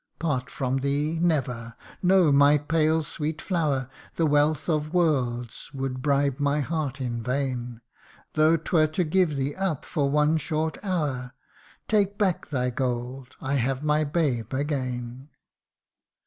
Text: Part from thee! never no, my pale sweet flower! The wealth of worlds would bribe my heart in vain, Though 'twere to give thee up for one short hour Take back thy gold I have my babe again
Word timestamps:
Part 0.17 0.49
from 0.49 0.77
thee! 0.77 1.19
never 1.19 1.75
no, 2.01 2.31
my 2.31 2.57
pale 2.57 3.03
sweet 3.03 3.39
flower! 3.39 3.87
The 4.15 4.25
wealth 4.25 4.67
of 4.67 4.95
worlds 4.95 5.69
would 5.75 6.01
bribe 6.01 6.39
my 6.39 6.59
heart 6.61 6.99
in 6.99 7.21
vain, 7.21 7.81
Though 8.33 8.57
'twere 8.57 8.87
to 8.87 9.03
give 9.03 9.35
thee 9.35 9.53
up 9.53 9.85
for 9.85 10.09
one 10.09 10.37
short 10.37 10.79
hour 10.81 11.35
Take 11.87 12.17
back 12.17 12.47
thy 12.47 12.71
gold 12.71 13.35
I 13.41 13.57
have 13.57 13.83
my 13.83 14.03
babe 14.03 14.51
again 14.55 15.29